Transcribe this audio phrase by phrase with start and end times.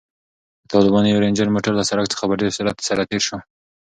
[0.63, 3.37] د طالبانو یو رنجر موټر له سړک څخه په ډېر سرعت سره تېر شو.